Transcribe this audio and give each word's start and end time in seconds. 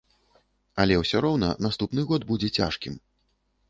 Але 0.85 0.97
ўсё 1.01 1.23
роўна 1.27 1.53
наступны 1.69 2.09
год 2.11 2.21
будзе 2.35 2.55
цяжкім. 2.61 2.93